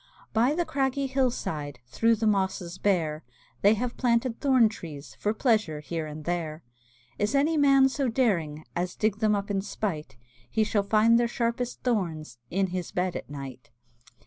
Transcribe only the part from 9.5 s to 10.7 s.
in spite, He